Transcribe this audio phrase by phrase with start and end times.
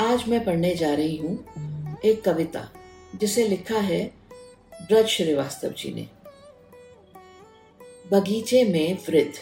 [0.00, 2.60] आज मैं पढ़ने जा रही हूँ एक कविता,
[3.16, 4.12] जिसे लिखा है
[4.72, 6.06] ब्रज श्रीवास्तव जी ने।
[8.12, 9.32] बगीचे में वृद्ध।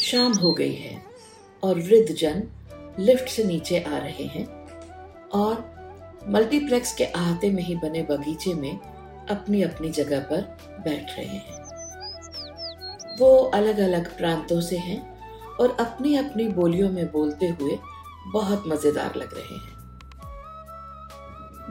[0.00, 1.02] शाम हो गई है
[1.62, 2.42] और वृद्ध जन
[2.98, 4.46] लिफ्ट से नीचे आ रहे हैं
[5.30, 8.78] और मल्टीप्लेक्स के अहाते में ही बने बगीचे में
[9.26, 10.40] अपनी अपनी जगह पर
[10.80, 14.98] बैठ रहे हैं। वो अलग अलग प्रांतों से हैं
[15.56, 17.78] और अपनी अपनी बोलियों में बोलते हुए
[18.32, 19.74] बहुत मज़ेदार लग रहे हैं।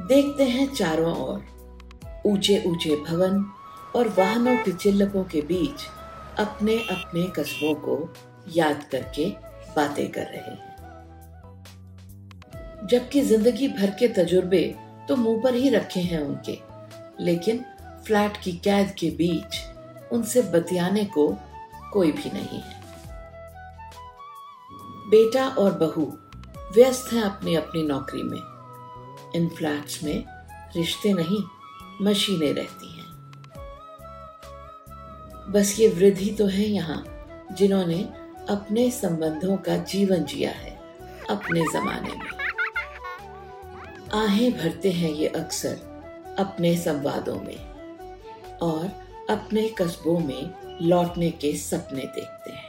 [0.08, 1.44] देखते हैं चारों ओर।
[2.26, 3.46] ऊँचे ऊँचे भवन
[3.96, 5.86] और वाहनों की चिल्लकों के बीच
[6.40, 7.98] अपने अपने कस्बों को
[8.56, 9.30] याद करके
[9.76, 10.74] बातें कर रहे हैं।
[12.88, 14.64] जबकि ज़िंदगी भर के तजुर्बे
[15.08, 16.58] तो मुँह पर ही रखे हैं उनके,
[17.20, 17.64] लेकिन
[18.06, 19.62] फ्लैट की कैद के बीच
[20.12, 21.28] उनसे बतियाने को
[21.94, 22.84] कोई भी नहीं है।
[25.10, 26.06] बेटा और बहू
[26.74, 28.42] व्यस्त हैं अपनी अपनी नौकरी में।
[29.36, 30.26] इन फ्लैट्स में
[30.76, 31.44] रिश्ते नहीं,
[32.02, 33.06] मशीनें रहती हैं।
[35.52, 37.04] बस ये वृद्धि तो है यहाँ,
[37.52, 38.00] जिन्होंने
[38.50, 40.74] अपने संबंधों का जीवन जिया है,
[41.30, 42.30] अपने जमाने में।
[44.14, 45.78] आहें भरते हैं ये अक्सर
[46.40, 47.60] अपने संवादों में
[48.58, 48.86] और
[49.30, 52.65] अपने कस्बों में लौटने के सपने देखते हैं।